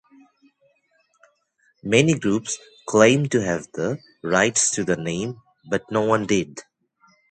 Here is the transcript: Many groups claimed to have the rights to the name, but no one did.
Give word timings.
Many 1.83 2.17
groups 2.17 2.57
claimed 2.87 3.29
to 3.33 3.41
have 3.43 3.71
the 3.73 3.99
rights 4.23 4.71
to 4.71 4.83
the 4.83 4.95
name, 4.97 5.39
but 5.69 5.91
no 5.91 6.01
one 6.01 6.25
did. 6.25 6.61